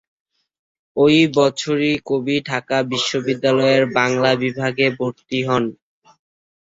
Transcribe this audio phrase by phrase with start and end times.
[0.97, 5.63] ওই বছরই কবি ঢাকা বিশ্ববিদ্যালয়ের বাংলা বিভাগে ভর্তি হন।